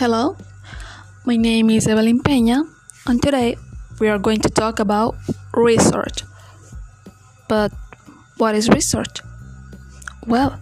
[0.00, 0.34] Hello,
[1.26, 2.64] my name is Evelyn Peña,
[3.06, 3.58] and today
[4.00, 5.14] we are going to talk about
[5.52, 6.24] research.
[7.50, 7.70] But
[8.38, 9.20] what is research?
[10.26, 10.58] Well,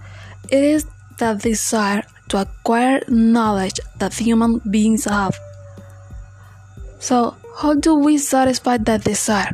[0.50, 0.86] it is
[1.18, 5.38] the desire to acquire knowledge that human beings have.
[6.98, 9.52] So, how do we satisfy that desire?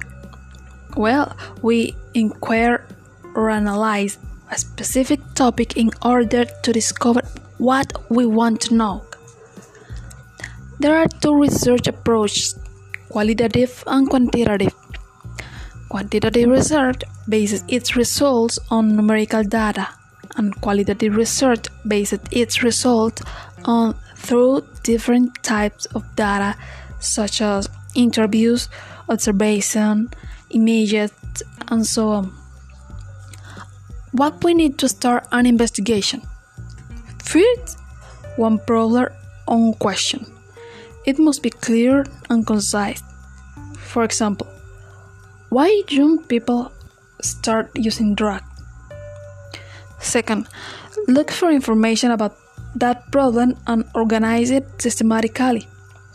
[0.97, 2.87] Well, we inquire
[3.35, 4.17] or analyze
[4.51, 7.21] a specific topic in order to discover
[7.59, 9.05] what we want to know.
[10.81, 12.59] There are two research approaches
[13.09, 14.75] qualitative and quantitative.
[15.89, 19.89] Quantitative research bases its results on numerical data,
[20.37, 23.23] and qualitative research bases its results
[23.65, 26.57] on through different types of data
[26.99, 28.69] such as interviews,
[29.09, 30.11] observation,
[30.51, 31.13] images,
[31.69, 32.33] and so on.
[34.11, 36.23] What we need to start an investigation?
[37.23, 37.79] First,
[38.37, 39.09] one problem
[39.47, 40.34] on question.
[41.07, 43.03] It must be clear and concise.
[43.77, 44.49] For example,
[45.51, 46.73] why young people
[47.21, 48.45] start using drugs?
[50.01, 50.49] Second,
[51.09, 52.37] look for information about
[52.77, 55.69] that problem and organize it systematically.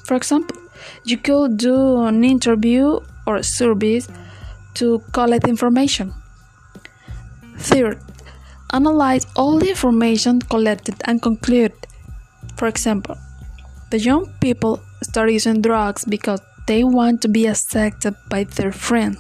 [0.06, 0.58] For example,
[1.06, 4.02] you could do an interview or a survey
[4.76, 6.14] to collect information.
[7.58, 8.00] Third,
[8.74, 11.74] analyze all the information collected and conclude.
[12.58, 13.18] For example,
[13.90, 19.18] the young people start using drugs because they want to be accepted by their friends.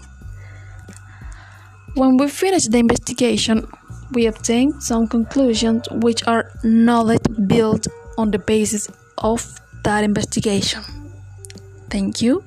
[1.96, 3.68] When we finish the investigation,
[4.14, 10.84] we obtain some conclusions which are knowledge built on the basis of that investigation.
[11.90, 12.44] Thank you.